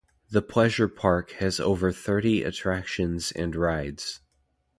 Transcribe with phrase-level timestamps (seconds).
[0.31, 4.19] The Pleasure Park has over thirty attractions and rides.